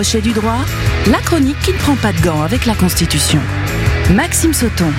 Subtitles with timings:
[0.00, 0.64] crochet du droit,
[1.10, 3.38] la chronique qui ne prend pas de gants avec la Constitution.
[4.14, 4.90] Maxime Sauton.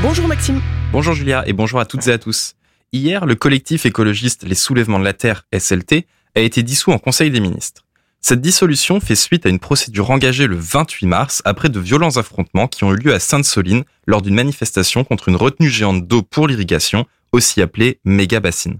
[0.00, 0.60] Bonjour Maxime.
[0.92, 2.54] Bonjour Julia et bonjour à toutes et à tous.
[2.92, 7.32] Hier, le collectif écologiste Les Soulèvements de la Terre, SLT, a été dissous en Conseil
[7.32, 7.84] des ministres.
[8.20, 12.68] Cette dissolution fait suite à une procédure engagée le 28 mars après de violents affrontements
[12.68, 16.46] qui ont eu lieu à Sainte-Soline lors d'une manifestation contre une retenue géante d'eau pour
[16.46, 18.78] l'irrigation, aussi appelée méga bassine.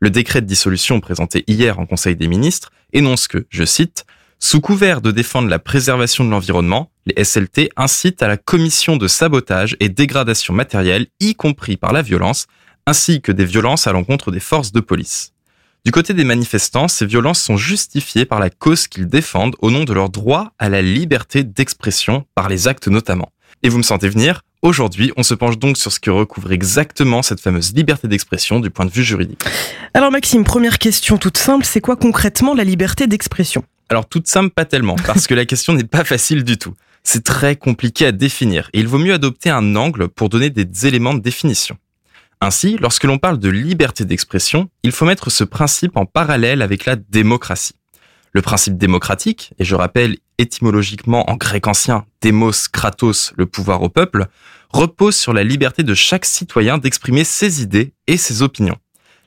[0.00, 4.04] Le décret de dissolution présenté hier en Conseil des ministres énonce que, je cite,
[4.38, 9.08] sous couvert de défendre la préservation de l'environnement, les SLT incitent à la commission de
[9.08, 12.46] sabotage et dégradation matérielle, y compris par la violence,
[12.86, 15.32] ainsi que des violences à l'encontre des forces de police.
[15.86, 19.84] Du côté des manifestants, ces violences sont justifiées par la cause qu'ils défendent au nom
[19.84, 23.32] de leur droit à la liberté d'expression par les actes notamment.
[23.62, 27.22] Et vous me sentez venir Aujourd'hui, on se penche donc sur ce que recouvre exactement
[27.22, 29.42] cette fameuse liberté d'expression du point de vue juridique.
[29.92, 33.64] Alors Maxime, première question toute simple, c'est quoi concrètement la liberté d'expression?
[33.90, 36.74] Alors toute simple, pas tellement, parce que la question n'est pas facile du tout.
[37.04, 40.86] C'est très compliqué à définir et il vaut mieux adopter un angle pour donner des
[40.86, 41.76] éléments de définition.
[42.40, 46.84] Ainsi, lorsque l'on parle de liberté d'expression, il faut mettre ce principe en parallèle avec
[46.84, 47.74] la démocratie.
[48.32, 53.88] Le principe démocratique, et je rappelle étymologiquement en grec ancien démos kratos, le pouvoir au
[53.88, 54.26] peuple,
[54.70, 58.76] repose sur la liberté de chaque citoyen d'exprimer ses idées et ses opinions.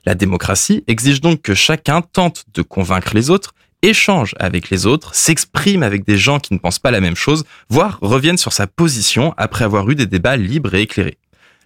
[0.06, 5.14] La démocratie exige donc que chacun tente de convaincre les autres, échange avec les autres,
[5.14, 8.66] s'exprime avec des gens qui ne pensent pas la même chose, voire revienne sur sa
[8.66, 11.18] position après avoir eu des débats libres et éclairés.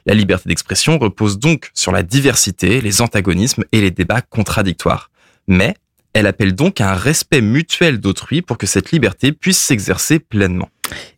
[0.07, 5.11] La liberté d'expression repose donc sur la diversité, les antagonismes et les débats contradictoires.
[5.49, 5.77] Mais
[6.15, 10.71] elle appelle donc à un respect mutuel d'autrui pour que cette liberté puisse s'exercer pleinement.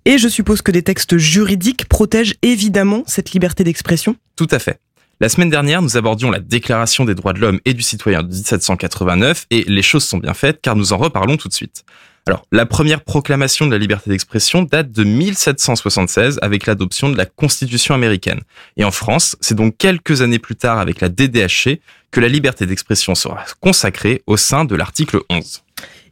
[0.05, 4.80] Et je suppose que des textes juridiques protègent évidemment cette liberté d'expression Tout à fait.
[5.20, 8.28] La semaine dernière, nous abordions la Déclaration des droits de l'homme et du citoyen de
[8.28, 11.84] 1789 et les choses sont bien faites car nous en reparlons tout de suite.
[12.28, 17.25] Alors, la première proclamation de la liberté d'expression date de 1776 avec l'adoption de la
[17.25, 18.41] Constitution américaine.
[18.76, 22.66] Et en France, c'est donc quelques années plus tard avec la DDHC que la liberté
[22.66, 25.62] d'expression sera consacrée au sein de l'article 11.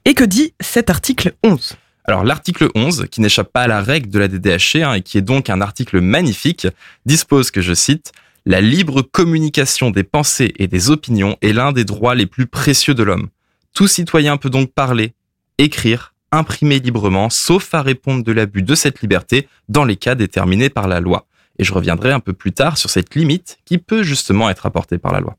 [0.04, 1.76] Et que dit cet article 11
[2.06, 5.16] alors l'article 11, qui n'échappe pas à la règle de la DDHC hein, et qui
[5.16, 6.69] est donc un article magnifique,
[7.06, 8.12] dispose que, je cite,
[8.44, 12.92] La libre communication des pensées et des opinions est l'un des droits les plus précieux
[12.92, 13.30] de l'homme.
[13.72, 15.14] Tout citoyen peut donc parler,
[15.59, 20.70] écrire, imprimer librement, sauf à répondre de l'abus de cette liberté dans les cas déterminés
[20.70, 21.26] par la loi.
[21.59, 24.98] Et je reviendrai un peu plus tard sur cette limite qui peut justement être apportée
[24.98, 25.37] par la loi.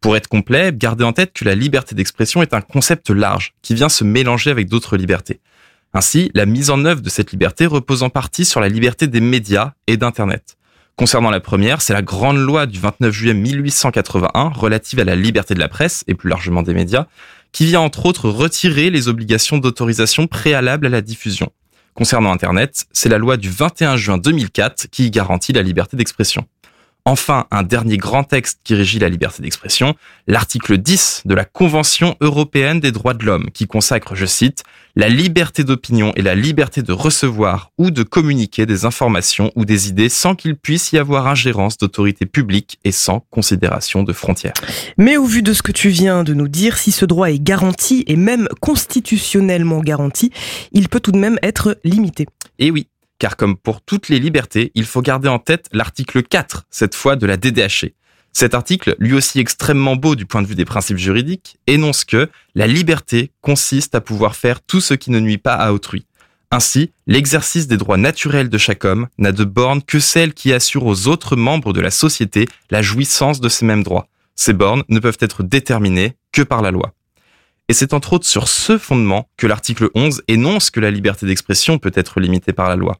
[0.00, 3.74] Pour être complet, gardez en tête que la liberté d'expression est un concept large qui
[3.74, 5.40] vient se mélanger avec d'autres libertés.
[5.92, 9.20] Ainsi, la mise en œuvre de cette liberté repose en partie sur la liberté des
[9.20, 10.56] médias et d'Internet.
[10.96, 15.54] Concernant la première, c'est la grande loi du 29 juillet 1881 relative à la liberté
[15.54, 17.06] de la presse et plus largement des médias
[17.52, 21.50] qui vient entre autres retirer les obligations d'autorisation préalable à la diffusion.
[21.94, 26.46] Concernant Internet, c'est la loi du 21 juin 2004 qui garantit la liberté d'expression.
[27.04, 29.94] Enfin, un dernier grand texte qui régit la liberté d'expression,
[30.26, 34.62] l'article 10 de la Convention européenne des droits de l'homme, qui consacre, je cite,
[34.94, 39.88] la liberté d'opinion et la liberté de recevoir ou de communiquer des informations ou des
[39.88, 44.54] idées sans qu'il puisse y avoir ingérence d'autorité publique et sans considération de frontières.
[44.98, 47.42] Mais au vu de ce que tu viens de nous dire, si ce droit est
[47.42, 50.30] garanti et même constitutionnellement garanti,
[50.72, 52.26] il peut tout de même être limité.
[52.58, 56.66] Et oui, car comme pour toutes les libertés, il faut garder en tête l'article 4,
[56.70, 57.94] cette fois de la DDHC.
[58.32, 62.30] Cet article, lui aussi extrêmement beau du point de vue des principes juridiques, énonce que
[62.54, 66.06] la liberté consiste à pouvoir faire tout ce qui ne nuit pas à autrui.
[66.50, 70.86] Ainsi, l'exercice des droits naturels de chaque homme n'a de borne que celle qui assure
[70.86, 74.08] aux autres membres de la société la jouissance de ces mêmes droits.
[74.34, 76.94] Ces bornes ne peuvent être déterminées que par la loi.
[77.68, 81.78] Et c'est entre autres sur ce fondement que l'article 11 énonce que la liberté d'expression
[81.78, 82.98] peut être limitée par la loi.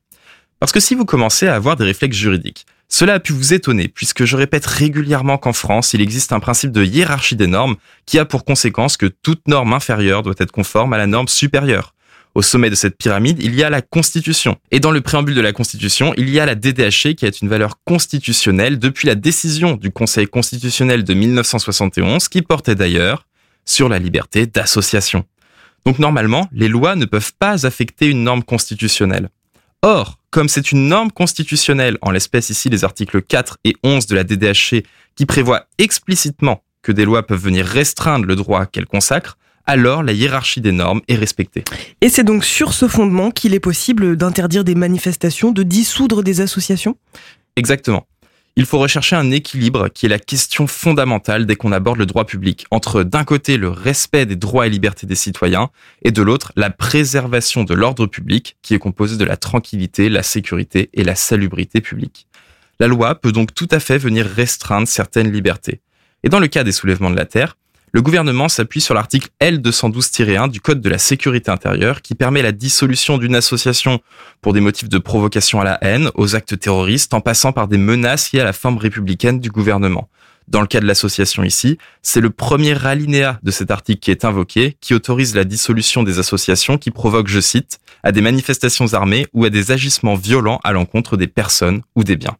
[0.60, 3.86] Parce que si vous commencez à avoir des réflexes juridiques, cela a pu vous étonner
[3.86, 7.76] puisque je répète régulièrement qu'en France, il existe un principe de hiérarchie des normes
[8.06, 11.94] qui a pour conséquence que toute norme inférieure doit être conforme à la norme supérieure.
[12.34, 14.56] Au sommet de cette pyramide, il y a la Constitution.
[14.70, 17.49] Et dans le préambule de la Constitution, il y a la DDHC qui est une
[17.49, 23.26] valeur constitutionnelle depuis la décision du Conseil constitutionnel de 1971 qui portait d'ailleurs
[23.64, 25.25] sur la liberté d'association.
[25.84, 29.31] Donc normalement, les lois ne peuvent pas affecter une norme constitutionnelle.
[29.82, 34.16] Or, comme c'est une norme constitutionnelle, en l'espèce ici les articles 4 et 11 de
[34.16, 34.84] la DDHC,
[35.14, 40.12] qui prévoient explicitement que des lois peuvent venir restreindre le droit qu'elles consacrent, alors la
[40.12, 41.62] hiérarchie des normes est respectée.
[42.00, 46.40] Et c'est donc sur ce fondement qu'il est possible d'interdire des manifestations, de dissoudre des
[46.40, 46.96] associations?
[47.54, 48.06] Exactement.
[48.58, 52.25] Il faut rechercher un équilibre qui est la question fondamentale dès qu'on aborde le droit
[52.25, 55.70] public, entre d'un côté le respect des droits et libertés des citoyens,
[56.02, 60.25] et de l'autre la préservation de l'ordre public, qui est composé de la tranquillité, la
[60.25, 62.26] sécurité et la salubrité publique.
[62.81, 65.81] La loi peut donc tout à fait venir restreindre certaines libertés.
[66.25, 67.56] Et dans le cas des soulèvements de la Terre,
[67.93, 72.52] le gouvernement s'appuie sur l'article L212-1 du Code de la sécurité intérieure qui permet la
[72.52, 74.00] dissolution d'une association
[74.40, 77.79] pour des motifs de provocation à la haine, aux actes terroristes, en passant par des
[77.79, 80.08] menaces liées à la forme républicaine du gouvernement.
[80.49, 84.25] Dans le cas de l'association ici, c'est le premier alinéa de cet article qui est
[84.25, 89.26] invoqué, qui autorise la dissolution des associations qui provoquent, je cite, à des manifestations armées
[89.34, 92.37] ou à des agissements violents à l'encontre des personnes ou des biens.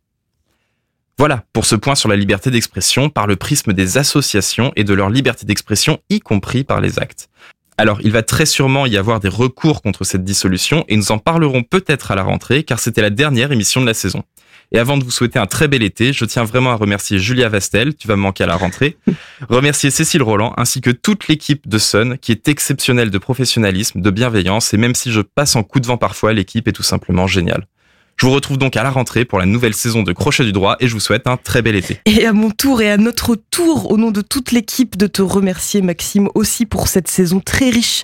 [1.19, 4.94] Voilà pour ce point sur la liberté d'expression par le prisme des associations et de
[4.94, 7.29] leur liberté d'expression, y compris par les actes.
[7.76, 11.19] Alors, il va très sûrement y avoir des recours contre cette dissolution et nous en
[11.19, 14.23] parlerons peut-être à la rentrée car c'était la dernière émission de la saison.
[14.70, 17.49] Et avant de vous souhaiter un très bel été, je tiens vraiment à remercier Julia
[17.49, 18.97] Vastel, tu vas me manquer à la rentrée,
[19.49, 24.11] remercier Cécile Roland ainsi que toute l'équipe de Sun qui est exceptionnelle de professionnalisme, de
[24.11, 27.26] bienveillance et même si je passe en coup de vent parfois, l'équipe est tout simplement
[27.26, 27.67] géniale.
[28.20, 30.76] Je vous retrouve donc à la rentrée pour la nouvelle saison de Crochet du droit
[30.81, 32.00] et je vous souhaite un très bel été.
[32.05, 35.23] Et à mon tour et à notre tour, au nom de toute l'équipe, de te
[35.23, 38.03] remercier Maxime aussi pour cette saison très riche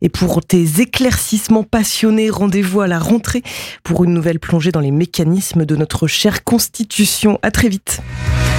[0.00, 2.28] et pour tes éclaircissements passionnés.
[2.28, 3.44] Rendez-vous à la rentrée
[3.84, 7.38] pour une nouvelle plongée dans les mécanismes de notre chère Constitution.
[7.42, 8.00] À très vite.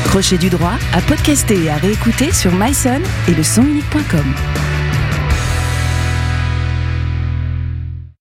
[0.05, 4.72] Crochet du droit à podcaster et à réécouter sur myson et le sonunique.com.